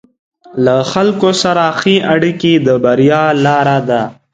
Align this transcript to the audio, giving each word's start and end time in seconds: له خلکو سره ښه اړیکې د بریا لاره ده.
له 0.65 0.75
خلکو 0.91 1.29
سره 1.43 1.63
ښه 1.79 1.95
اړیکې 2.13 2.53
د 2.65 2.67
بریا 2.83 3.23
لاره 3.45 3.77
ده. 3.89 4.01